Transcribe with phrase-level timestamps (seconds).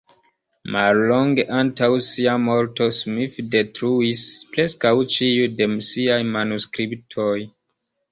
[0.75, 4.23] Mallonge antaŭ sia morto Smith detruis
[4.55, 7.37] preskaŭ ĉiuj de siaj manuskriptoj.